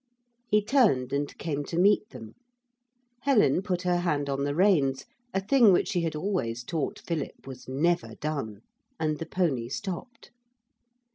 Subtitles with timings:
[0.47, 2.33] He turned and came to meet them.
[3.19, 7.45] Helen put her hand on the reins a thing which she had always taught Philip
[7.45, 8.61] was never done
[8.99, 10.31] and the pony stopped.